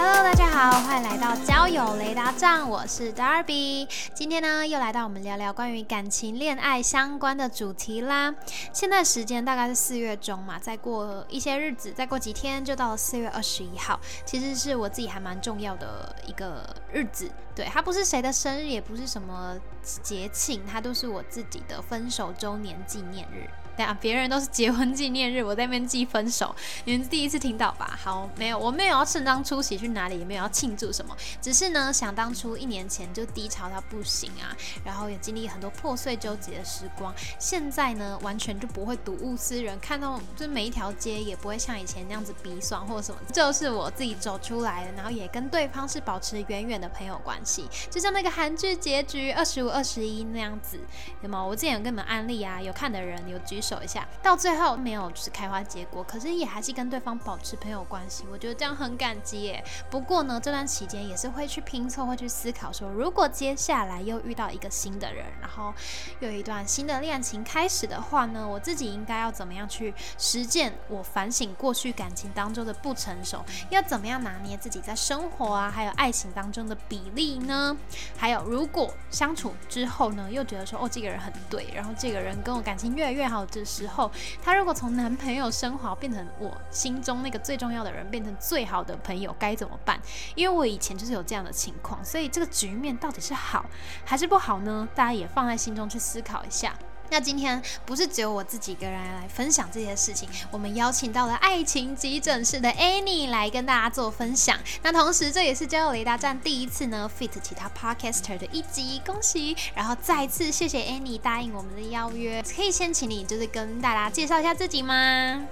[0.00, 3.88] Hello，大家好，欢迎来到交友雷达站，我是 Darby。
[4.14, 8.32] 今天呢，又来到我们聊聊关于感情、恋爱相关的主题啦。
[8.72, 17.28] 现在时间大概是四月中嘛，再过一些日子，再过几天就到了四月二十一号，其实是我自己还蛮重要的一个日子。
[17.52, 23.50] 对，它不是谁的生日，也不是什么节庆，它都是我自己的分手周年纪念日。
[23.78, 26.52] 对啊，别人都是结婚纪念日，我在那边记分手，
[26.84, 27.96] 你们第一次听到吧？
[28.02, 34.50] 好，没有，我没有要盛装出席去哪里，也没有要庆祝什么，只是呢，想当初一年前就低潮到不行啊，
[34.84, 50.80] 然后也经历很多破碎纠结的时光，现在呢，完全就不会睹物思人，看到就是每一条街也不会像以前那样子鼻酸或者什么，就是我自己走出来的，然后也跟对方是保持远远的朋友关系，就像那个韩剧结局二十五二十一那样子，
[51.22, 51.40] 有吗？
[51.40, 53.62] 我之前有跟你们安利啊，有看的人有举。
[53.67, 59.62] 手守一下，到最后没有就是开花结果，可是也还是跟对方保持朋友关系，我觉得这样很感激耶。
[59.90, 65.74] 不过呢，这段期间也是会去拼凑，会去思考说，如果接下来又遇到一个新的人，然后
[66.20, 70.72] 又一段新的恋情开始的话呢，我自己应该要怎么样去实践？
[70.88, 77.76] 我反省过去感情当中的不成熟，要怎么样拿捏自己在生活啊，还有爱情当中的比例呢？
[78.16, 83.44] 还有，如果相处之后呢，又觉得说，哦，这个人很对，然后这个人跟我感情越来越好。
[83.58, 84.10] 的时候，
[84.42, 90.00] 他如果从男朋友升华变成我心中那个最重要的人，变成最好的朋友，该怎么办？
[90.34, 93.66] 因为我以前就是有这样的情况，所以这个局面到底是好
[94.04, 94.88] 还是不好呢？
[94.94, 96.74] 大家也放在心中去思考一下。
[97.10, 104.58] 那今天不是只有我自己一个人来分享这些事情，我们邀请到了爱情急诊室的 Annie 来跟大家做分享。
[104.82, 109.56] 那同时这也是交友雷达站第一次呢 fit 其他 podcaster 的一集，恭喜！
[109.74, 115.46] 然后再次谢谢 Annie 答应我们的邀约，可以先请你就是跟大家介绍一下自己吗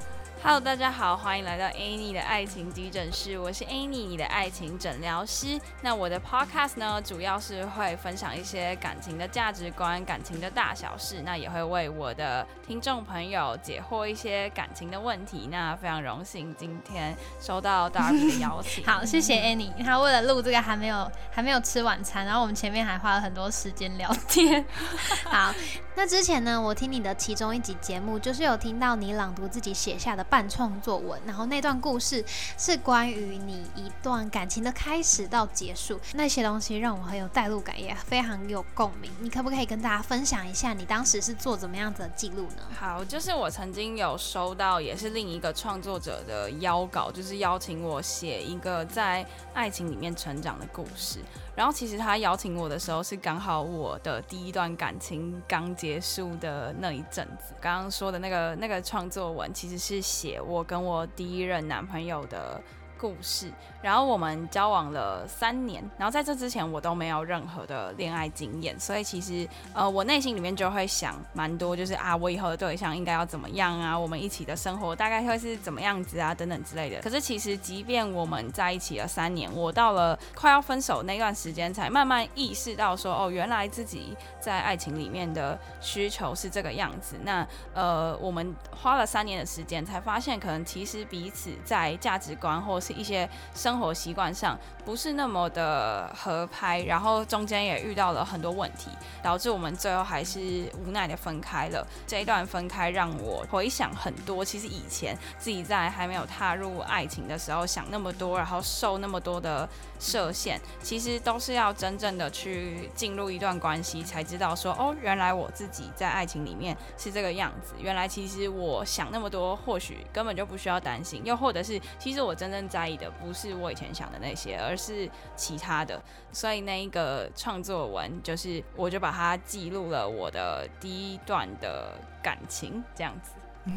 [0.46, 5.60] ？Hello，大家好，欢迎来到 Annie 的爱情急诊室，我是 Annie，你的爱情诊疗师。
[5.82, 15.48] 那我的 Podcast 呢，主要是会分享一些感情的价值观、感情的大小事，那也会为我的听众朋友解惑一些感情的问题。
[15.50, 18.86] 那非常荣幸今天收到 Darby 的邀请。
[18.86, 19.72] 好，谢谢 Annie。
[19.84, 24.64] 他为了录这个还没有还没有吃晚餐，然后我们前面还花了很多时间聊天。
[25.26, 25.52] 好，
[25.96, 30.24] 那之前呢，我听你的其中一集节目，就是有听到你朗读自己写下的。
[30.36, 32.22] 半创作文，然后那段故事
[32.58, 39.10] 是关于你一段感情的开始到结束，那些东西让我很有代入感，也非常有共鸣。
[39.18, 42.62] 你可不可以跟大家分享一下，你当时是做怎么样子的记录呢？
[42.78, 49.24] 好，就是我曾经有收到，也是另一个创作者的邀稿，就是邀请我写一个在
[49.54, 51.20] 爱情里面成长的故事。
[51.56, 57.54] 然后其实他邀请我的时候是刚好我的第一段感情刚结束的那一阵子。
[57.60, 62.62] 刚刚说的那个那个创作文其实是写我跟我第一任男朋友的。
[62.98, 63.52] 故事，
[63.82, 77.00] 然后我们交往了三年，然后在这之前我都没有任何的恋爱经验，所以其实呃我内心里面就会想蛮多，就是啊我以后的对象应该要怎么样啊，我们一起的生活大概会是怎么样子啊等等之类的。
[77.00, 87.16] 可是其实即便我们在一起了三年，我到了快要分手那段时间才慢慢意识到说哦原来自己在爱情里面的需求是这个样子。
[87.22, 98.88] 那呃我们花了三年的时间才发现，可能其实彼此在价值观或是一些生活习惯上不是那么的合拍，然后中间也遇到了很多问题，
[99.20, 101.84] 导致我们最后还是无奈的分开了。
[102.06, 109.68] 这一段分开让我回想很多，其实以前自己在还没有踏入爱情的时候想那么多，然后受那么多的
[109.98, 117.74] 设限，其实都是要真正的去进入一段关系才知道说，哦，原来我自己在爱情里面是这个样子。
[117.80, 122.66] 原来其实我想那么多，或许根本就不需要担心，又或者是其实我真正。
[122.68, 125.98] 在在意的不是我以前想的那些，而是其他的。
[126.30, 133.30] 所以那一个创作文，就是我就把它记录了我的第一段的感情，这样子。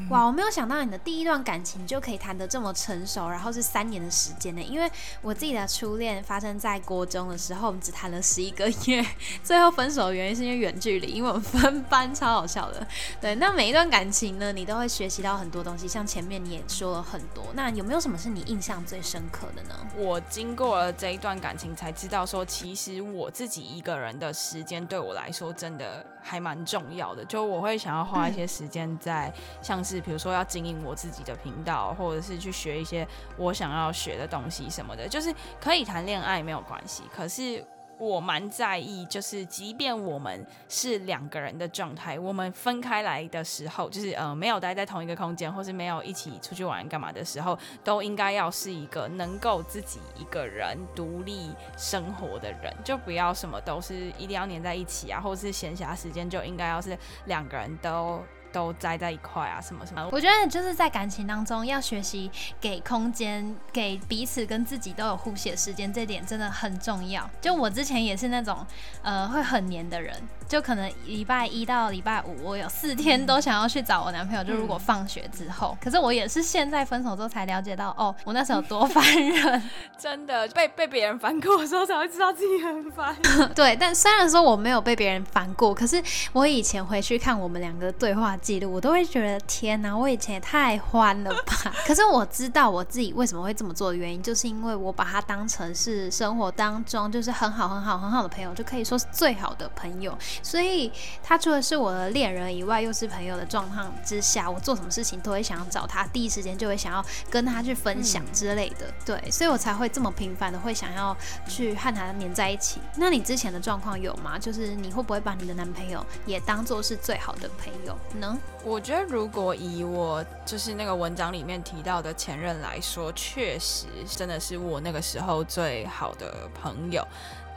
[0.09, 4.61] 哇，我没有想到你的第一段感情就可以谈得这么成熟，然后是三年的时间呢。
[4.61, 4.89] 因为
[5.21, 9.03] 我自己的初恋发生在国中的时候，我们只谈了十一个月，
[9.43, 12.85] 最后分手的原因是因为远距离，因为我们分班，超好笑的。
[13.19, 17.43] 对，那每一段感情呢，你都会学习到很多东西，像前面你也说了很多。
[17.53, 19.75] 那有没有什么是你印象最深刻的呢？
[19.97, 27.25] 我经过了这一段感情，才知道说，其实我自己一个人的时间对我来说真的还蛮重要的。
[27.25, 29.33] 就我会想要花一些时间在
[29.63, 29.78] 像。
[29.83, 37.03] 是，比如说要经营我自己的频道，或者是去学一些我想要学的东西什么的，就是可以谈恋爱没有关系。
[37.15, 37.63] 可是
[37.97, 58.23] 我蛮在意，就是即便我们是两个人的状态，我们分开来的时候，就是呃没有待在同一个空间，或是没有一起出去玩干嘛的时候，都应该要是一个能够自己一个人独立生活的人，就不要什么都是一定要黏在一起啊，或是闲暇时间就应该要是两个人都。
[58.51, 60.07] 都栽在一块啊，什么什么？
[60.11, 62.29] 我觉得就是在感情当中要学习
[62.59, 67.29] 给空间，给彼此跟自己都有互写时间，这点真的很重要。
[67.41, 68.65] 就我之前也是那种，
[69.01, 70.15] 呃，会很黏的人。
[70.47, 74.43] 就可能礼拜一到礼拜五，我有四天都想要去找我男朋友。
[74.43, 83.15] 就如果放学之后，可是我也是现在分手之后才了解到，哦， 我那时候多烦人，真的被被别人烦过的时候才会知道自己很烦。
[83.53, 86.01] 对，但虽然说我没有被别人烦过，可是
[86.33, 91.71] 我以前回去看我们两个对话记录，我都会觉得天哪，我以前也太欢了吧。
[91.85, 100.17] 可是我知道我自己为什么会这么做的原因，就是因为我把他当成是生活当中就是很好很好很好的朋友，就可以说是最好的朋友。
[100.41, 100.91] 所以
[101.21, 108.85] 他除了是我的恋人以外，又是朋友的状况之下，我做什么事情都会想要找他，第一时间就会想要跟他去分享之类的。
[109.05, 111.15] 对，所以我才会这么频繁的会想要
[111.47, 112.79] 去和他黏在一起。
[112.95, 114.37] 那你之前的状况有吗？
[114.37, 118.28] 就是你会不会把你的男朋友也当做是最好的朋友呢？
[118.63, 127.05] 我觉得如果以我就是那个文章里面提到的前任来说，确实真的是我那个时候最好的朋友。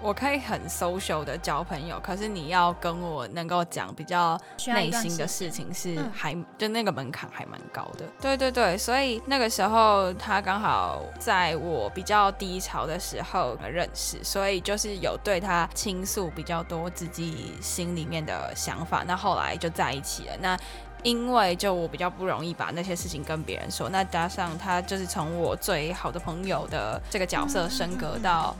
[0.03, 8.05] 我可以很 social 的交朋友，可是你要跟我能够讲比较内心的事情，是还就那个门槛还蛮高的。
[8.21, 19.05] 对对对，所以那个时候他刚好在我比较低潮的时候认识，所以就是有对他倾诉比较多自己心里面的想法。
[19.07, 20.33] 那后来就在一起了。
[20.41, 20.59] 那
[21.05, 28.57] 因为就我比较不容易把那些事情跟别人说，那加上他就是从我最好的朋友的这个角色升格到。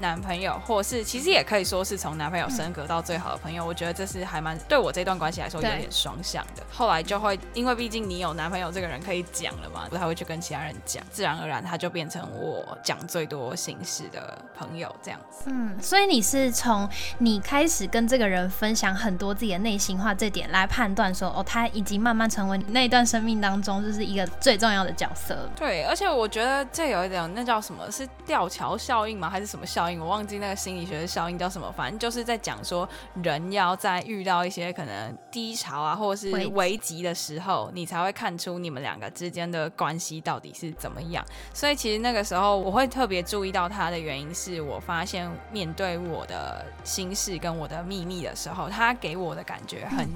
[0.00, 6.62] 男朋友，或是其实也可以说是从男朋友升格到最好的朋友，我觉得这是还蛮对我这段关系来说有点双向的。
[6.72, 15.44] 后来就会因为毕竟你有男朋友这个人可以讲了嘛，不太会去跟其他人讲，自然而然他就变成我讲最多心事的朋友这样子。
[15.46, 16.88] 嗯，所以你是从
[17.18, 25.48] 你开始跟这个人分享很多自己的内心话这点来判断说，哦，他已经慢慢成为你那一段生命当中就是一个最重要的角色。
[25.56, 29.28] 对，而且我觉得这有一点，那叫什么是吊桥效应吗？
[29.28, 29.89] 还是什么效应？
[29.98, 32.88] 我忘记那个心理学的效应叫什么，反正就是在讲说，
[33.22, 41.24] 人要在遇到一些可能低潮啊，或者是危急的时候，你才会看出你们两个之间的关系到底是怎么样。
[41.54, 50.08] 所以其实那个时候我会特别注意到他的原因，是我发现面对我的心事跟我的秘密的时候，他给我的感觉很。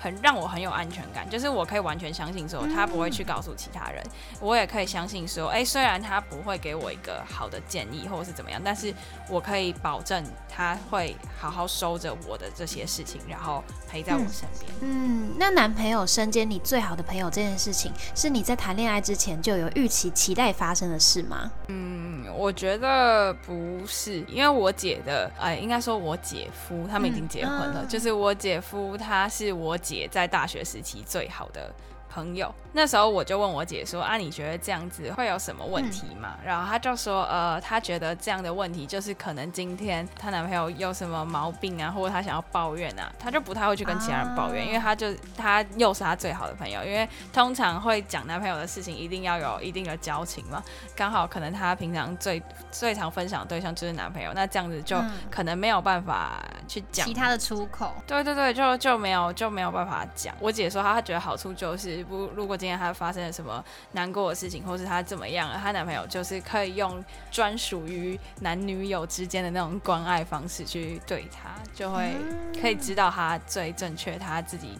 [0.00, 4.02] 很让我很有安全感，就是我可以完全相信说他不会去告诉其他人，
[4.40, 8.94] 我也可以相信说，哎，虽然他不会给我一个好的建议或者是怎么样，但是
[9.28, 14.72] 我可以保证他会好好收着我的这些事情，然后陪在我身边。
[14.80, 21.50] 嗯，那男朋友身兼你最好的朋友这件事情，是你在谈恋爱之前就有预期期待发生的事吗？
[21.68, 29.76] 嗯，我觉得不是，因为我姐的，哎，应该说我姐夫他们已经结婚了，就是我姐夫他是我。
[29.89, 31.72] 姐在大学时期最好的。
[32.12, 50.60] 朋友，那时候我就问我姐说：“啊，你觉得这样子会有什么问题吗？”然后她就说：“呃，她觉得这样的问题就是可能今天她男朋友有什么毛病啊，或者她想要抱怨啊，她就不太会去跟其他人抱怨，因为她就她又是她最好的朋友，因为通常会讲男朋友的事情，一定要有一定的交情嘛。
[50.96, 54.96] 刚好可能她平常最最常分享的对象就是男朋友，那这样子就
[55.30, 57.94] 可能没有办法去讲其他的出口。
[58.04, 60.34] 对对对，就就没有就没有办法讲。
[60.40, 61.99] 我姐说她她觉得好处就是。
[62.02, 72.12] 不，如果今天她发生了什么难过的事情，或是她怎么样了，她男朋友就是可以用专属于男女友之间的那种关爱方式去对她，就会
[72.60, 74.78] 可以知道她最正确，她自己。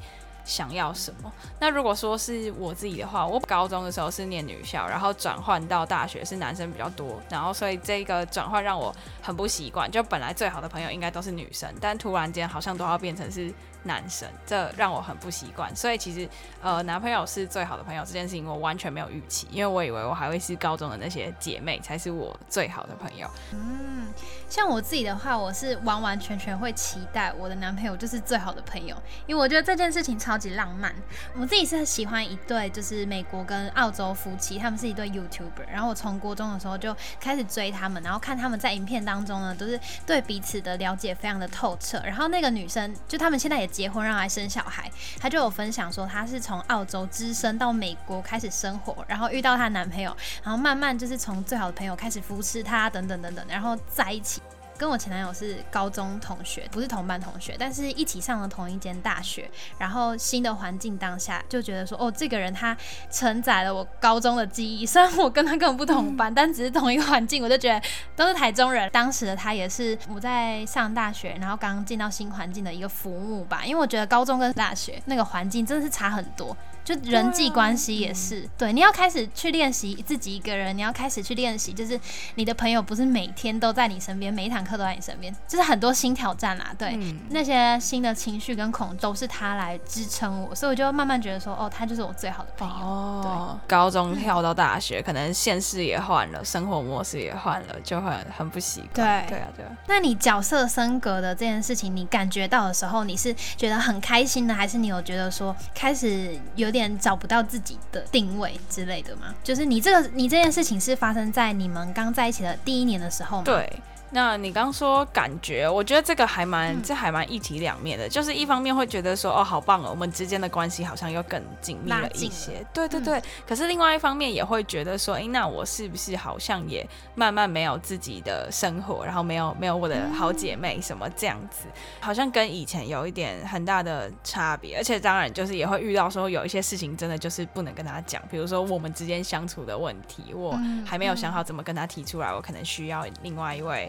[0.50, 1.32] 想要什么？
[1.60, 8.92] 那如果说是我自己的话，我高中的时候是念女校，然后转换到大学是男生比较多，然后所以这个转换让我
[9.22, 9.88] 很不习惯。
[9.88, 13.52] 就本来最好的朋友应该都是女生，但突然间好像都要变成是
[13.84, 15.74] 男生，这让我很不习惯。
[15.76, 16.28] 所以其实
[16.60, 23.30] 呃，男朋友是最好的朋友这件事情，我完全没有预期，因为我以为我还会是高中的那些姐妹才是我最好的朋友。
[23.52, 24.08] 嗯，
[24.50, 30.40] 像我自己的话，我是完完全全会期待我的男朋友就是最好的朋友，因为我觉得这件事情超。
[30.40, 30.90] 级浪漫，
[31.36, 35.68] 我自己是很喜欢一对，就是美国跟澳洲夫妻，他们是一对 YouTuber。
[35.70, 42.00] 然后我从国中的时候就开始追他们，然后看他们在影片当中呢，都是对彼此的了解非常的透彻。
[42.06, 54.39] 然后那个女生，就他们现在也结婚，让来生小孩，她就有分享说，她是从澳洲只身到美国开始生活，然后遇到她男朋友，然后慢慢就是从最好的朋友开始扶持她，等等等等，然后在一起。
[54.80, 59.46] 跟我前男友是高中同学，不是同班同学，但是一起上了同一间大学。
[59.76, 62.74] 然后新的环境当下，就觉得说，哦，这个人他
[63.10, 64.86] 承载了我高中的记忆。
[64.88, 68.88] 虽然我跟他根本不同班，但只是同一个环境，我就觉得都是台中人。
[68.90, 73.62] 当时的他也是我在上大学，然后刚进到新环境的一个服务吧。
[73.66, 76.56] 因为我觉得高中跟大学那个环境真的是差很多。
[76.82, 81.98] 就人际关系也是，对，你要开始去练习自己一个人，你要开始去练习，就是
[82.36, 86.72] 你的朋友不是每天都在你身边，每一堂课都在你身边，就是很多新挑战啦。
[86.78, 92.86] 对，那些新的情绪跟恐都是他来支撑我，所以我就慢慢觉得说，哦，他就是我最好的朋友。
[92.86, 99.26] 哦，高中跳到大学，可能现实也换了，生活模式也换了，就很很不习惯。
[99.26, 99.70] 对，对啊，对啊。
[99.86, 106.69] 那你角色升格的这件事情，你感觉到的时候，你是觉得很开心的，还是你有觉得说开始有？
[106.70, 109.34] 有点找不到自己的定位之类的吗？
[109.42, 113.44] 就是你这个，你这件事情是发生在你们刚在一起的第一年的时候吗？
[113.44, 113.68] 对。
[114.12, 118.08] 那你刚说感觉，我觉得这个还蛮，这还蛮一体两面的。
[118.08, 122.66] 就是一方面会觉得说，哦，好棒哦，我们之间的关系好像又更紧密了一些。
[122.74, 123.22] 对对对。
[123.46, 131.66] 可是另外一方面也会觉得说，哎，那我是不是好像也慢慢没有自己的生活，然后没有没有我的好姐妹什么这样子，
[132.00, 134.76] 好像跟以前有一点很大的差别。
[134.76, 143.88] 而且当然就是也会遇到说有一些事情真的就是不能跟他讲，比如说我们之间相处的问题，我还没有想好怎么跟他提出来，我可能需要另外一位。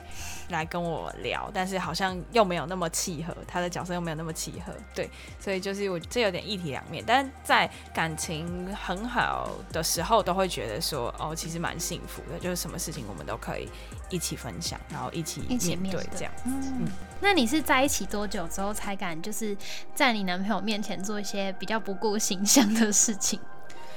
[0.49, 7.03] 来跟我聊，但是好像又没有那么契合，他的角色又没有那么契合，对，所以就是我这有点一体两面。
[7.05, 13.69] 但是在感情很好的时候，都会觉得说，哦，其实蛮幸福的，就是什么事情我们都可以
[14.09, 16.33] 一起分享，然后一起面对这样。
[16.45, 16.87] 嗯，
[17.21, 19.55] 那你是在一起多久之后才敢，就是
[19.95, 23.39] 在你男朋友面前做一些比较不顾形象的事情？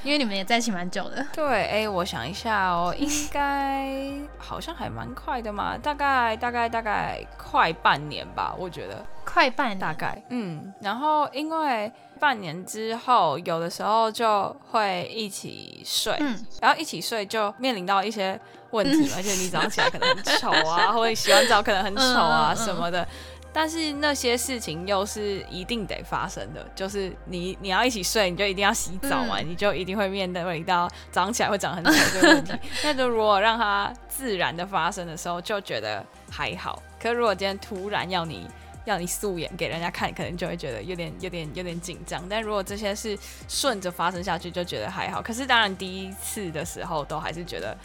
[0.04, 9.04] 因为你们也在一起蛮久的，对，哎，我想一下哦， 应该好像还蛮快的嘛，大概大概大概快半年吧，我觉得。
[9.24, 18.38] 快半，大概，嗯，然后因为半年之后，有的时候就会一起睡，嗯，然后一起睡就面临到一些
[18.70, 23.08] 问题， 而且你早上起来可能很丑啊， 或者洗完澡可能很丑啊什么的。
[23.56, 32.52] 但是那些事情又是一定得发生的，就是你你要一起睡，你就一定要洗澡嘛，你就一定会面对到早上起来会长很久这个问题。
[32.82, 36.82] 那就如果让它自然的发生的时候，就觉得还好。
[37.00, 38.48] 可如果今天突然要你
[38.86, 42.28] 要你素颜给人家看，可能就会觉得有点有点有点紧张。
[42.28, 45.22] 但如果这些是顺着发生下去，就觉得还好。
[45.22, 47.76] 可是当然第一次的时候都还是觉得。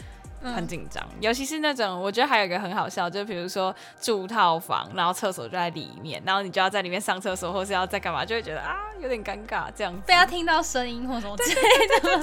[0.42, 10.00] 很紧张，尤其是那种，我觉得还有一个很好笑，就比如说住套房，然后厕所就在里面，然后你就要在里面上厕所，或是要在干嘛，就会觉得啊，有点尴尬这样子。
[10.08, 11.62] 被他听到声音或什么之类
[12.00, 12.20] 的。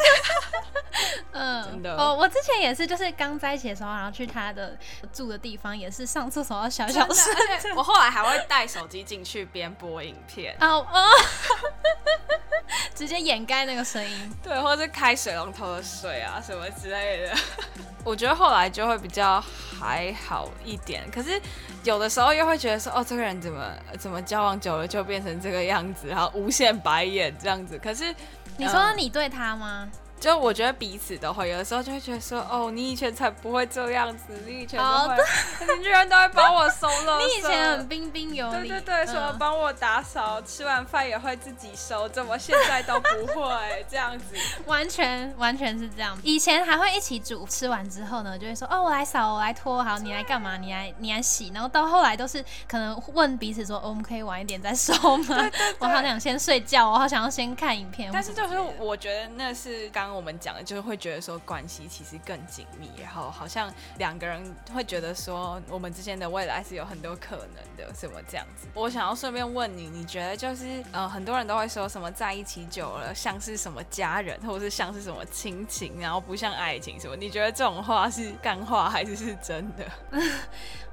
[1.31, 1.95] 嗯，真的。
[1.95, 4.75] 哦，我之前也是，就是刚在一起的时候，然后去他的
[5.13, 7.75] 住的地方，也是上厕所要小小声。
[7.75, 10.55] 我后来还会带手机进去边播影片。
[10.59, 11.07] 哦 哦。
[12.97, 14.35] 直接掩盖那个声音。
[14.41, 17.35] 对，或者是开水龙头的水啊什么之类的。
[18.03, 19.39] 我觉得后来就会比较
[19.79, 21.39] 还好一点，可是
[21.83, 27.77] 有的时候又会觉得说，哦，这个人怎么怎么交往久了就变成这个样子，然后无限白眼这样子。
[27.77, 28.15] 可是
[28.57, 29.87] 你说你对他吗？
[30.19, 35.15] 就我觉得彼此都会，有的时候就会觉得说，哦，你以前才不会这样子，你以前都会，
[35.77, 44.35] 你居然都会帮我收了，你以前很彬彬有礼，对对对，什么帮我打扫，吃完饭也会自己收，怎么现在都不会这样子？
[44.65, 50.57] 完全完全是这样，以前还会一起煮，吃完之后呢，就会说，哦，我来扫，我来拖，好，你来干嘛？
[50.57, 55.37] 你来你来洗，然后到后来都是可能问彼此说，我们可以晚一点再收吗？
[55.77, 58.09] 我好想先睡觉，我好想要先看影片。
[58.11, 60.06] 但是就是我觉得那是刚。
[60.13, 68.67] 我们讲的就是会觉得说关系其实更紧密，然后好像两个人会觉得说我们之间的未来是有很多可能的，什么这样子。
[68.73, 77.15] 我想要顺便问你，你觉得就是呃很多人都会说什么在一起久了像是什么家人，或者是像是什么亲情，然后不像爱情什么？
[77.15, 79.85] 你觉得这种话是干话还是是真的？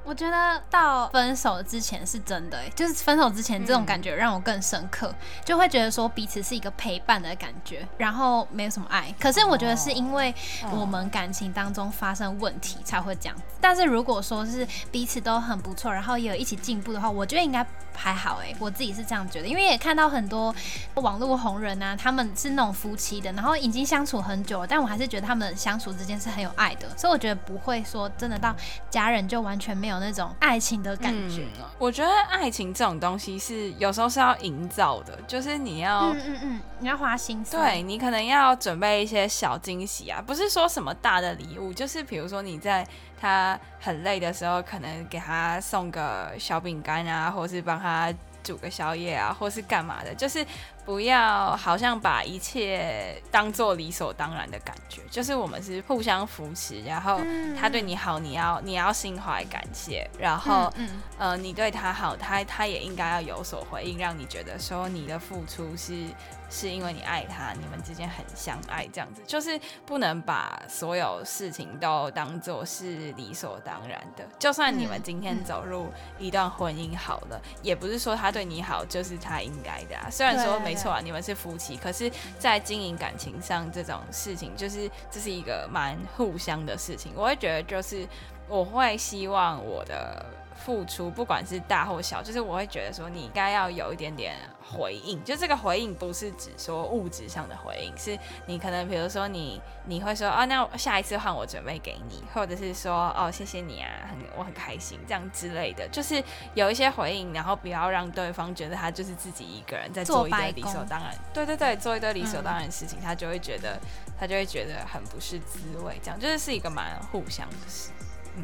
[0.04, 5.12] 我觉得到分手之前是真的，就是分手之前这种感觉让我更深刻，
[5.44, 9.12] 就会觉得说彼此是一个陪伴的感觉，然后没有什么爱。
[9.18, 10.34] 可是我觉得是因为
[10.70, 13.36] 我们感情当中发生问题才会这样。
[13.62, 19.48] 但是如果说是彼此都很不错，然后也有一起进步的话，我觉得应该还好哎，我自己是这样觉得。
[19.48, 20.54] 因为也看到很多
[20.96, 28.54] 网络红人啊，他们是那种夫妻的，然后已经相处很久了，但我还是觉得他们相处之间是很有爱的，所以我觉得不会说真的到
[28.90, 29.93] 家人就完全没有。
[29.94, 31.46] 有那种爱情的感觉，
[31.78, 42.86] 我觉得爱情这种东西是有时候是要营造的，就是你要，嗯嗯嗯，你要花心思，对你可能要准备一些小惊喜啊，不是说什么大的礼物，就是比如说你在。
[43.20, 50.44] 他很累的时候，可能给他送个小饼干啊，或是帮他煮个宵夜啊，或是干嘛的，就是
[50.84, 55.00] 不要好像把一切当做理所当然的感觉。
[55.10, 57.20] 就是我们是互相扶持，然后
[57.58, 60.72] 他对你好，你要你要心怀感谢，然后
[61.18, 66.06] 呃你对他好，他他也应该要有所回应，让你觉得说你的付出是。
[66.54, 74.24] 是因为你爱他，你们之间很相爱，这样子就是不能把所有事情都当做是理所当然的。
[74.38, 80.08] 就算你们今天走入一段婚姻好了，也不是说他对你好就是他应该的啊。
[80.08, 82.08] 虽然说没错啊，你们是夫妻，可是，
[82.38, 87.10] 在经营感情上这种事情，就是这是一个蛮互相的事情。
[87.16, 88.06] 我会觉得，就是
[88.48, 90.24] 我会希望我的。
[90.54, 106.22] 付出不管是大或小，就是我会觉得说你应该要有一点点回应，就这个回应不是指说物质上的回应，是你可能比如说你你会说啊，那下一次换我准备给你，或者是说哦谢谢你啊，很我很开心这样之类的，就是
[106.54, 113.78] 有一些回应，然后不要让对方觉得他就是自己一个人在做一堆理所当然，对对对，做一堆理所当然的事情，他就会觉得
[114.18, 117.90] 他就会觉得很不是滋味，这样就是是一个蛮互相的事。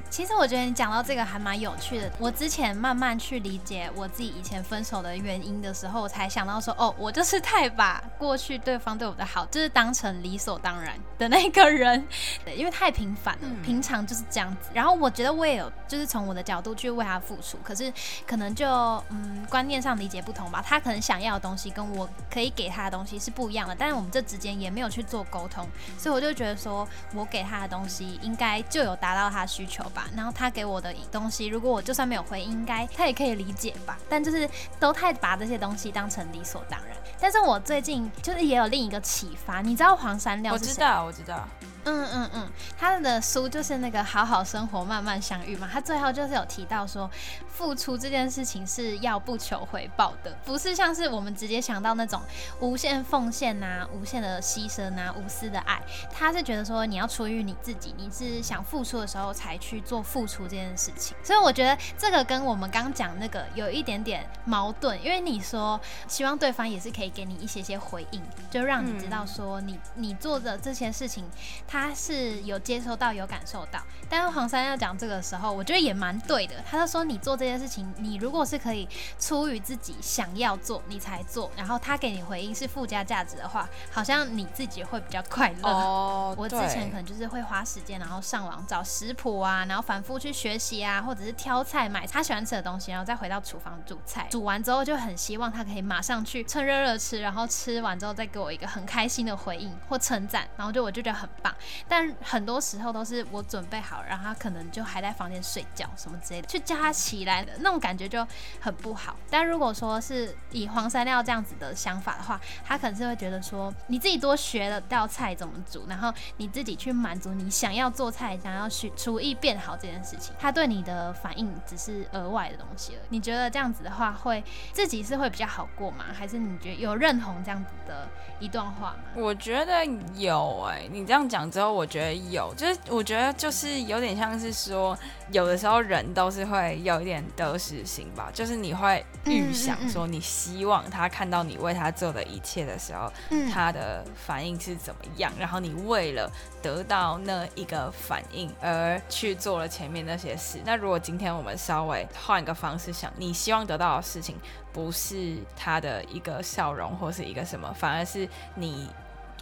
[0.09, 2.11] 其实我觉得你讲到这个还蛮有趣的。
[2.19, 12.07] 我之前慢慢去理解我自己以前分手的原因的时候，我才想到说，哦，我就是太把过去对方对我的好，就是当成理所当然的那个人，
[12.45, 14.71] 对， 因为太平凡了，平常就是这样子。
[14.73, 17.93] 然后我觉得我也有，就是从我的角度去为他付出，可是
[18.27, 18.69] 可能就
[19.11, 20.63] 嗯观念上理解不同吧。
[20.65, 25.67] 他可能想要的东西跟我可以给他的东西是不一样的，但是我们这之间也没有去做沟通，
[25.99, 29.80] 所以我就觉得说我给他的东西应该就有达到他需求。
[29.91, 33.99] 吧，然后他给我的东西，如果我就算没有回，应该他也可以理解吧。
[34.09, 36.97] 但就是都太把这些东西当成理所当然。
[37.19, 40.71] 但是我最近就是也有另一个启发，你知道黄山料是谁？
[40.71, 41.49] 我知道，我知道。
[41.85, 45.69] 嗯嗯嗯，他的书就是那个好好生活，慢慢相遇嘛。
[45.73, 47.11] 他最后就是有提到说，
[47.49, 52.21] 付出这件事情是要不求回报的，不是像是我们直接想到那种
[52.61, 55.81] 无限奉献呐、无限的牺牲呐、无私的爱。
[56.13, 61.17] 他是觉得说，你要出于你自己，你是想付出的时候才去做付出这件事情。
[61.23, 71.25] 所以我觉得这个跟我们刚讲那个有一点点矛盾，因为你说希望对方也是可以给你一些些回应，就让你知道说你你做的这些事情。
[71.71, 76.57] 他是有接收到、有感受到，但是黄珊要讲这个时候，我觉得也蛮对的。
[76.69, 78.89] 他就说，你做这件事情，你如果是可以
[79.21, 85.71] 出于自己想要做，你才做，然后他给你回应是附加价值的话，好像你自己会比较快乐。
[85.71, 94.27] 哦，我之前可能就是会花时间，然后上网找食谱啊，然后反复去学习啊，或者是挑菜、买他喜欢吃的东西，然后再回到厨房煮菜。
[94.29, 101.55] 煮完之后就很希望他可以马上去趁热热吃，然后吃完之后再给我一个很开心的回应或称赞，然后就我就觉得很棒。
[101.89, 108.27] 但很多时候都是我准备好，然后他可能就还在房间睡觉什么之类的，去叫他起来的那种感觉就
[108.61, 109.17] 很不好。
[109.31, 123.03] 但如果说是以黄山料这样子的想法的话，他可能是会觉得说，你自己多学了道菜怎么煮，然后你自己去满足你想要做菜、想要学厨艺变好这件事情，他对你的反应只是额外的东西了。
[123.09, 124.43] 你觉得这样子的话，会
[124.73, 126.07] 自己是会比较好过吗？
[126.13, 128.99] 还是你觉得有认同这样子的一段话吗？
[129.17, 131.91] 我觉得有哎，你这样讲之后，我。
[131.91, 134.97] 觉得有，就是我觉得就是有点像是说，
[135.33, 143.13] 有的时候人都是会有一点得失心吧，就是你会预想说，你希望他看到你为他做的一切的时候，
[143.53, 146.31] 他的反应是怎么样，然后你为了
[146.63, 150.61] 得到那一个反应而去做了前面那些事。
[150.65, 154.37] 那如果今天我们稍微换一个方式想，你希望得到的事情
[154.73, 158.87] 不是他的一个笑容或是一个什么，反而是你。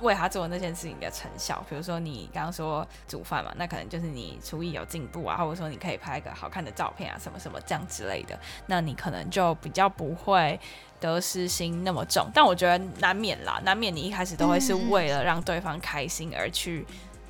[0.01, 10.59] 为他做的那件事情的成效，比如说你刚刚说煮饭嘛，那可能就是你厨艺有进步啊，或者说你可以拍个好看的照片啊，什么什么这样之类的，那你可能就比较不会
[11.01, 12.29] 得失心那么重。
[12.33, 16.87] 但我觉得难免啦，难免你一开始都会是为了让对方开心而去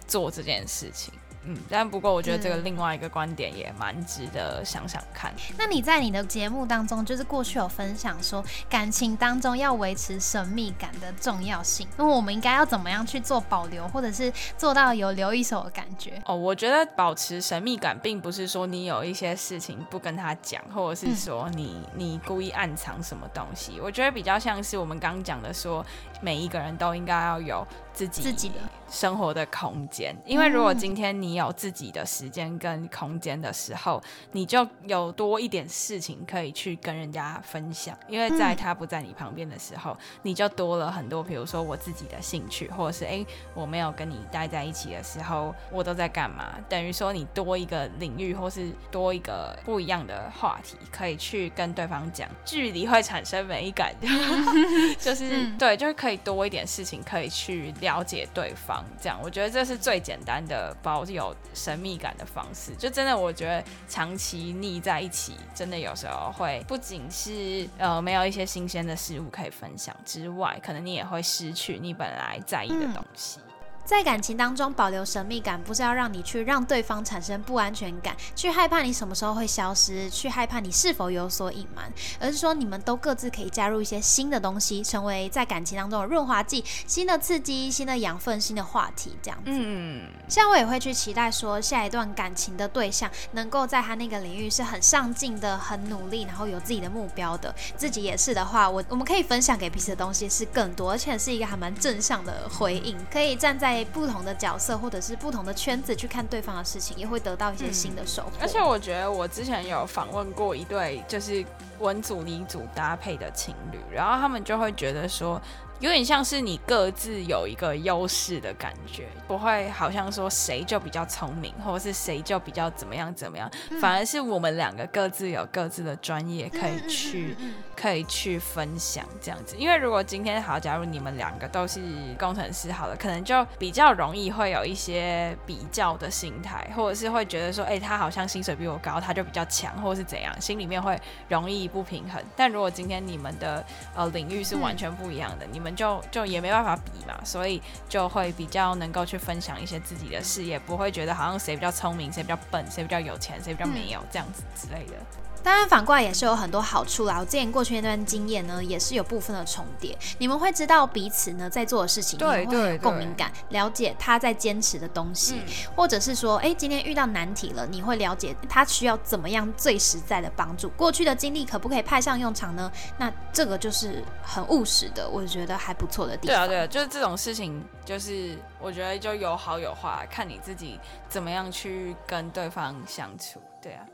[0.06, 1.12] 做这件事情。
[1.44, 5.32] 嗯，但不过我觉得这个另外一个观点也蛮值得想想看。
[5.56, 16.20] 那你在你的节目当中，就是过去有分享说，感情当中要维持神秘感的重要性，那我们应该要怎么样去做保留，或者是做到有留一手的感觉？
[16.26, 23.80] 哦，我觉得保持神秘感，并不是说你有一些事情不跟他讲，或者是说你你故意暗藏什么东西。
[23.80, 25.84] 我觉得比较像是我们刚讲的，说
[26.20, 28.56] 每一个人都应该要有自己自己的。
[28.88, 30.16] 生活的空间。
[30.24, 37.96] 因为如果今天你有自己的时间跟空间的时候，你就有多一点事情可以去跟人家分享。
[38.08, 46.54] 因为在他不在你旁边的时候，你就多了很多，比如说我自己的兴趣，或者是诶，我没有跟你待在一起的时候，我都在干嘛？
[46.68, 52.28] 等于说你多一个领域，或是多一个不一样的话题，可以去跟对方讲。
[52.44, 53.94] 距离会产生美感，
[54.98, 58.77] 就是对，就是可以多一点事情可以去了解对方。
[59.00, 62.74] 这样，我觉得这是最简单的保有神秘感的方式。
[62.76, 73.40] 就真的，我觉得长期腻在一起，真的有时候会不仅是呃没有一些新鲜的事物可以分享之外，可能你也会失去你本来在意的东西。
[73.88, 89.44] 在感情当中保留神秘感，不是要让你去让对方产生不安全感，去害怕你什么时候会消失，去害怕你是否有所隐瞒，而是说你们都各自可以加入一些新的东西，成为在感情当中的润滑剂、新的刺激、新的养分、新的话题，这样子。
[89.46, 97.54] 嗯，像我也会去期待说下一段感情的对象能够在他那个领域是很上进的、很努力，然后有自己的目标的。
[97.74, 103.77] 自己也是的话，我我们可以分享给彼此的东西是更多，而且是一个还蛮正向的回应，可以站在。
[103.84, 108.30] 不同的角色或者是不同的圈子去看对方的事情，也会得到一些新的收获。
[108.40, 111.44] 而且我觉得我之前有访问过一对就是
[111.78, 115.40] 文组理组搭配的情侣，然后他们就会觉得说。
[115.80, 123.48] 有点像是你各自有一个优势的感觉，不会好像说谁就比较聪明，或者是谁就比较怎么样怎么样，
[123.80, 127.36] 反而是我们两个各自有各自的专业可以去
[127.76, 129.54] 可以去分享这样子。
[129.56, 131.80] 因为如果今天好，假如你们两个都是
[132.18, 142.20] 工程师，好了，可能就比较容易会有一些比较的心态，或者是会觉得说，哎，他好像薪水比我高，他就比较强，或者是怎样，心里面会容易不平衡。
[142.34, 143.64] 但如果今天你们的
[143.94, 154.94] 呃领域是完全不一样的，你们就就也没办法比嘛，所以就会比较能够去分享一些自己的事业，不会觉得好像谁比较聪明，谁比较笨，谁比较有钱，谁比较没有这样子之类的。
[155.42, 157.18] 当然，反过来也是有很多好处啦。
[157.20, 159.96] 我之前过去那段经验呢，也是有部分的重叠。
[160.18, 165.42] 你们会知道彼此呢在做的事情，对会有共鸣感，了解他在坚持的东西，
[165.74, 170.68] 或者是说，哎，今天遇到难题了，你会了解他需要怎么样最实在的帮助。
[170.70, 172.70] 过去的经历可不可以派上用场呢？
[172.98, 176.36] 那这个就是很务实的，我觉得还不错的地方。
[176.36, 183.40] 对啊，对啊，就是这种事情，就是我觉得就有好有坏，看你自己怎么样去跟对方相处。
[183.62, 183.84] 对啊。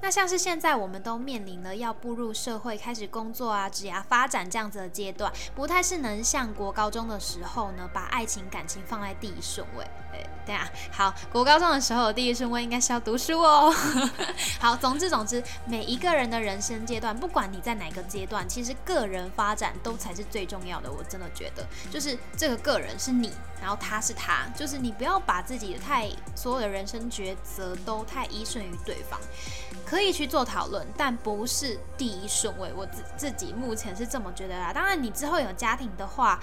[0.00, 9.86] 那像是现在我们都面临了要步入社会、开始工作啊、职业发展这样子的阶段，不太是能像国高中的时候呢，把爱情感情放在第一顺位。
[10.46, 13.74] 对啊，好，国高中的时候第一顺位应该是要读书哦。
[14.60, 20.90] 好，总之总之，每一个人的人生阶段，不管你在哪个阶段，其实个人发展都才是最重要的。
[20.90, 29.18] 我真的觉得，就是这个个人是你，然后他是他，就是你不要把自己的太所有的人生抉择都太依顺于对方。
[29.84, 32.72] 可以去做讨论，但不是第一顺位。
[32.74, 34.72] 我自自己目前是这么觉得啦。
[34.72, 36.40] 当然，你之后有家庭的话，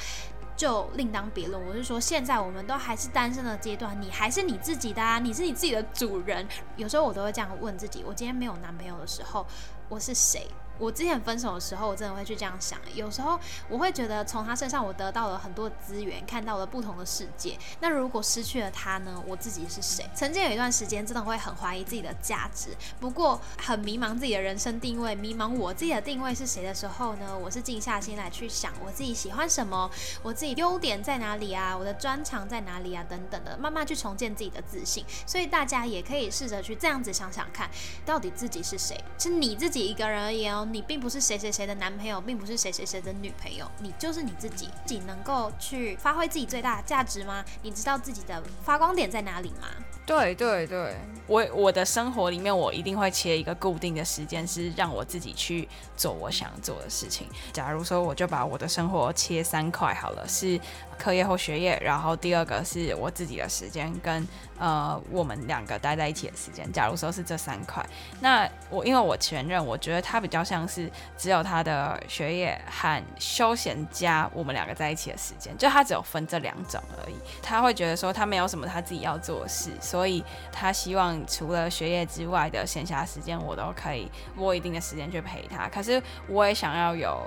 [0.56, 1.62] 就另当别论。
[1.68, 6.48] 我是说，现在我们都还是单身的阶段，你还是你自己的啊，你是你自己的主人。
[6.78, 9.46] 有时候我都会这样问自己：我今天没有男朋友的时候，
[9.90, 10.48] 我是谁？
[10.80, 12.80] 我之前分手的时候，我真的会去这样想。
[12.94, 17.58] 有时候我会觉得，从他身上我得到了很多资源，看到了不同的世界。
[17.80, 19.24] 那如果失去了他呢？
[19.28, 20.06] 我自己是谁？
[20.14, 22.70] 曾经有一段时间，真的会很怀疑自己的价值。
[23.00, 27.38] 不过很迷茫自己的人生定位，迷茫我自己的定位是谁的时候呢？
[27.38, 29.90] 我是静下心来去想我自己喜欢什么，
[30.24, 31.78] 我自己优点在哪里啊？
[31.78, 33.06] 我的专长在哪里啊？
[33.08, 35.06] 等等的，慢慢去重建自己的自信。
[35.26, 37.70] 所以大家也可以试着去这样子想想看，
[38.06, 39.02] 到底自己是谁？
[39.20, 40.63] 是你自己一个人而言哦。
[40.66, 44.64] 你并不是谁谁谁的男朋友，并不是谁谁谁的女朋友，你就是你自己。
[44.86, 47.44] 自己能够去发挥自己最大的价值吗？
[47.62, 49.68] 你知道自己的发光点在哪里吗？
[50.06, 50.98] 对对对，
[51.28, 57.28] 我我的生活里面，我一定会切一个固定的时间，是让我自己去做我想做的事情。
[57.54, 60.60] 假如说，我就把我的生活切三块好了，是
[61.04, 64.26] 课业或学业，然后第二个是我自己的时间跟。
[64.60, 67.84] 呃，我们两个待在一起的时间，假如说是这三块，
[68.22, 77.16] 那我因为我前任，我觉得他比较像是只有他的学业和休闲加我们两个在一起的时间，就他只有分这两种而已。
[77.42, 85.68] 他会觉得说他没有什么他自己要做的事，所以他希望除了学业之外的闲暇时间，我都可以拨一定的时间去陪他。
[85.68, 87.20] 可是我也想要有，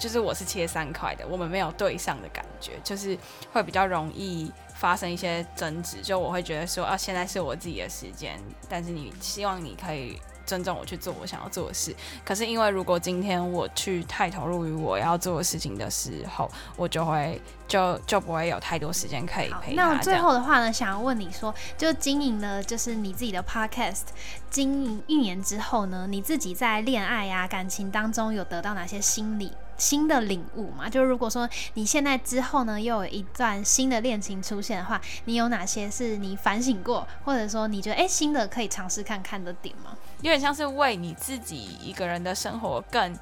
[0.00, 3.16] 就是我是切三块的，我们没有对上的感觉，就是
[3.52, 4.50] 会比较容易。
[4.80, 11.94] 发生一些争执，就我会觉得说啊，现在是我自己的时间，但是你希望你可以尊重我去做我想要做的事。
[12.24, 19.82] 可是因为如果今天我去太投入于我要做的事情的时候，我就会就就不会有太多时间可以陪他。
[19.92, 24.04] 那最后的话呢，想要问你说，就经营了就是你自己的 podcast，
[24.48, 29.52] 经营一年之后呢，你自己在恋爱呀感情当中有得到哪些心理？
[29.80, 39.96] 新的领悟嘛，就是如果说你现在之后呢，又有一段新的恋情出现的话，你有哪些是你反省过，或者说你觉得哎新的可以尝试看看的点吗？
[40.20, 43.18] 有点像是为你自己一个人的生活更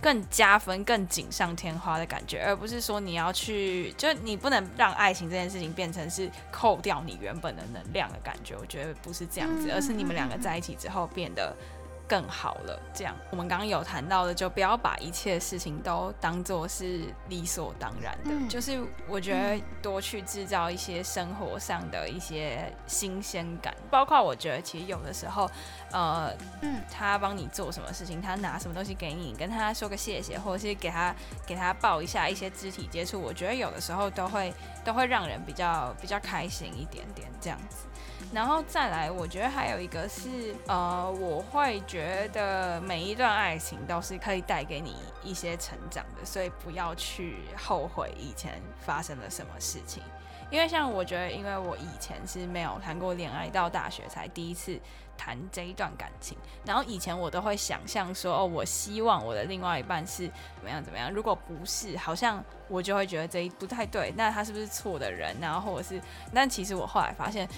[0.00, 8.56] 更加分、更锦上添花的感觉，而不是说你要去，就你不能让爱情这件事情变成是扣掉你原本的能量的感觉。
[8.56, 11.54] 我觉得不是这样子，而是你们两个在一起之后变得。
[12.10, 18.48] 更好了，这样我们刚刚有谈到的，就不要把一切事情都当做是理所当然的。
[18.48, 25.48] 就是我觉得多去制造一些生活上的一些新鲜感，包括我觉得其实有的时候，
[25.92, 31.14] 呃，嗯，他帮你做什么事情，他拿什么东西给你，跟他说个谢谢，或者是给他
[31.46, 34.52] 给他抱一下一些肢体接触，我觉得有的时候都会
[34.84, 37.86] 都会让人比较比较开心一点点这样子。
[38.32, 50.00] 然后再来，我觉得还有一个是，呃，我会觉得每一段爱情都是可以带给你一些成长的，所以不要去后悔以前发生了什么事情。
[50.48, 54.78] 因为像我觉得，因为我以前是没有谈过恋爱，到大学才第一次
[55.18, 56.38] 谈这一段感情。
[56.64, 61.10] 然后以前我都会想象说，哦，我希望我的另外一半是怎么样怎么样。
[61.12, 64.12] 如果不是，好像我就会觉得这一不太对。
[64.16, 65.36] 那他是不是错的人？
[65.40, 66.00] 然后或者是，
[66.32, 67.48] 但其实我后来发现。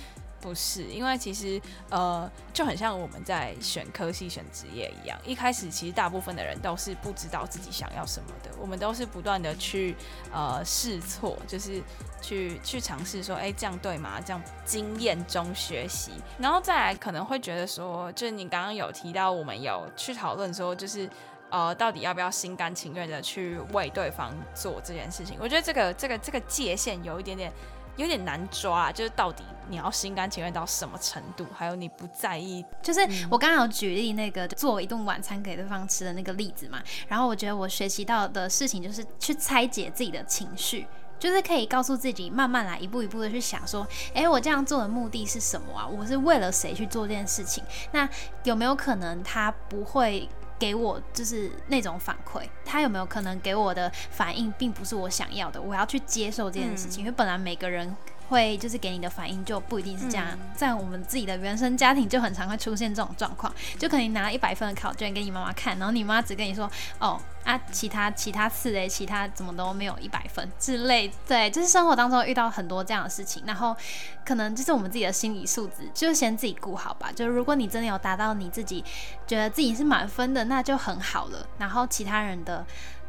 [0.43, 5.17] 不是，因为其实呃就很像我们在选科系、选职业一样。
[5.25, 9.95] 一开始其实大部分的人都是不知道自己想要什么的，我们都是不断的去
[10.33, 11.81] 呃试错，就是
[12.21, 14.21] 去去尝试说，哎，这样对吗？
[14.21, 21.09] 这样经验中学习，然后再来可能会觉得说，就是你刚刚有提到，我们有去讨论说，就是
[21.51, 25.37] 呃到底要不要心甘情愿的去为对方做这件事情？
[25.41, 27.53] 我觉得这个这个这个界限有一点点。
[27.97, 32.65] 有点难抓，就是到底你要心甘情愿到什么程度，还有你不在意。
[32.83, 33.01] 就是
[33.31, 40.87] 我刚刚有举例那个做一顿晚餐给对方吃的那个例子嘛，然后我觉得我学习到的事情就是去拆解自己的情绪，
[41.19, 45.87] 就是可以告诉自己慢慢来，一步一步的去想说，哎，我这样做的目的是什么啊？
[45.87, 47.63] 我是为了谁去做这件事情？
[47.93, 48.09] 那
[48.45, 50.29] 有没有可能他不会？
[50.63, 55.61] 给我就是那种反馈，他有没有可能给我的反应并不是我想要的？
[55.61, 57.97] 我要去接受这件事情，因为本来每个人。
[58.33, 66.69] 会就是给你的反应就不一定是这样，在我们自己的原生家庭就很常会出现这种状况，就可能拿一百分的考卷给你妈妈看，然后你妈只跟你说
[66.99, 73.77] 哦啊，其他其他次嘞，其他怎么都没有一百分之类，对，就是生活当中遇到很多这样的事情，然后
[74.25, 77.13] 可能就是我们自己的心理素质，就先自己顾好吧。
[77.15, 78.83] 就如果你真的有达到你自己
[79.27, 81.47] 觉得自己是满分的，那就很好了。
[81.59, 82.65] 然后其他人的。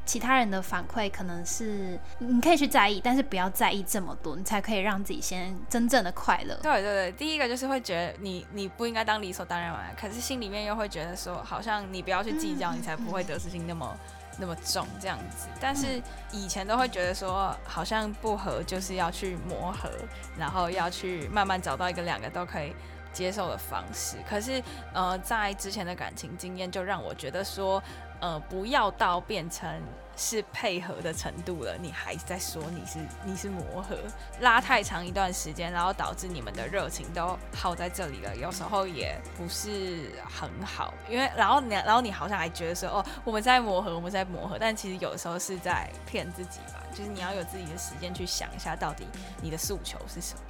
[0.06, 6.56] 其他人的反馈可能是你可以去在意，但是不要在意这么多，你才可以让自己先真正的快乐。
[6.62, 13.98] 对对对，第一个就是会觉得你你不应该当理所当然嘛，可是心里面又会觉得说，好像你不要去计较，你才不会得失心那么
[14.38, 15.48] 那么重这样子。
[15.62, 19.90] 但是以前都会觉得说，好像不合就是要去磨合，
[20.38, 22.76] 然后要去慢慢找到一个两个都可以
[23.14, 24.18] 接受的方式。
[24.28, 24.62] 可是
[24.94, 27.82] 呃，在之前的感情经验就让我觉得说。
[28.24, 29.70] 呃，不要到变成
[30.16, 33.98] 是配合的程度了，你还在说你是你是磨合，
[34.40, 49.06] 拉太长一段时间，然后导致你们的热情都耗在这里了，有时候也不是很好，因为然后你然后你好像还觉得说哦，我们在磨合，我们在磨合，但其实有的时候是在骗自己吧，就是你要有自己的时间去想一下，到底
[49.42, 50.42] 你的诉求是什么。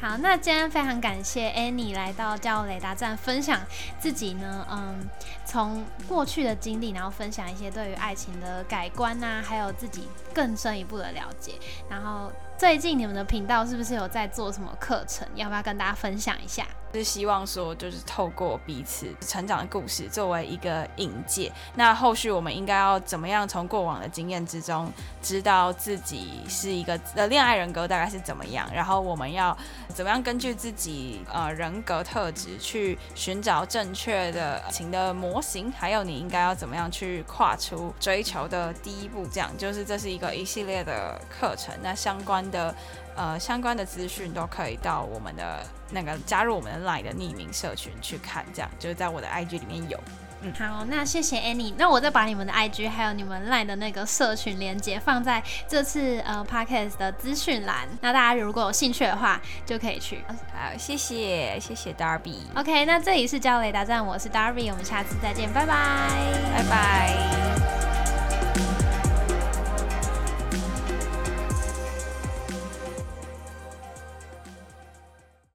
[0.00, 3.60] 好，那今天非常感谢 Annie 来到教雷达站分享
[3.98, 5.08] 自己呢，嗯，
[5.44, 11.54] 从过去的经历，然后分享一些对于爱情的改观呐，还有自己更深一步的了解。
[11.88, 15.26] 然后最近你们的频道是不是有在做什么课程？
[15.34, 16.66] 要不要跟大家分享一下？
[16.94, 21.50] 是希望说，就是透过彼此成长的故事作为一个引介。
[21.74, 28.68] 那后续我们应该要怎么样从过往的经验之中，知道自己是一个的恋爱人格大概是怎么样？
[28.74, 29.56] 然后我们要
[29.88, 35.72] 怎么样根据自己呃人格特质去寻找正确的情的模型？
[35.72, 39.26] 还有你应该要怎么样去跨出追求的第一步？
[39.32, 41.74] 这样就是这是一个一系列的课程。
[41.82, 42.72] 那相关的。
[43.14, 50.00] 呃，相关的资讯都可以到我们的那个加入我们的 LINE 的匿名社群去看，这样就是在我的 IG 里面有。
[50.40, 51.74] 嗯，好，那谢谢 Annie。
[51.76, 57.86] 那我再把你们的 IG 还有你们 LINE 的那个社群连接放在这次呃 Podcast 的资讯栏。
[58.00, 60.24] 那大家如果有兴趣的话，就可以去。
[60.54, 62.38] 好，谢谢谢谢 Darby。
[62.56, 66.08] OK，那这里是交雷达站，我是 Darby，我们下次再见，拜拜，
[66.56, 68.11] 拜拜。